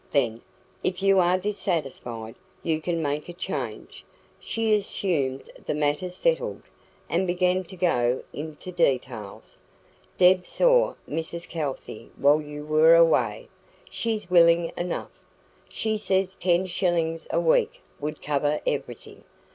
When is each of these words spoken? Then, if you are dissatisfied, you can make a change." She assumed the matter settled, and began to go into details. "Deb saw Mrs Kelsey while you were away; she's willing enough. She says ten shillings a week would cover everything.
Then, 0.09 0.41
if 0.83 1.03
you 1.03 1.19
are 1.19 1.37
dissatisfied, 1.37 2.33
you 2.63 2.81
can 2.81 3.03
make 3.03 3.29
a 3.29 3.33
change." 3.33 4.03
She 4.39 4.73
assumed 4.73 5.47
the 5.63 5.75
matter 5.75 6.09
settled, 6.09 6.63
and 7.07 7.27
began 7.27 7.63
to 7.65 7.75
go 7.75 8.23
into 8.33 8.71
details. 8.71 9.59
"Deb 10.17 10.47
saw 10.47 10.95
Mrs 11.07 11.47
Kelsey 11.47 12.09
while 12.17 12.41
you 12.41 12.65
were 12.65 12.95
away; 12.95 13.47
she's 13.91 14.27
willing 14.27 14.71
enough. 14.75 15.11
She 15.69 15.99
says 15.99 16.33
ten 16.33 16.65
shillings 16.65 17.27
a 17.29 17.39
week 17.39 17.79
would 17.99 18.23
cover 18.23 18.59
everything. 18.65 19.23